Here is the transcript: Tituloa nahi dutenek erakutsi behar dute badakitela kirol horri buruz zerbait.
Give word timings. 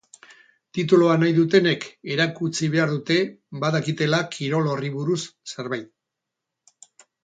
Tituloa 0.77 1.17
nahi 1.23 1.35
dutenek 1.39 1.85
erakutsi 2.15 2.71
behar 2.77 2.95
dute 2.95 3.19
badakitela 3.67 4.25
kirol 4.35 4.75
horri 4.75 4.95
buruz 4.99 5.23
zerbait. 5.57 5.97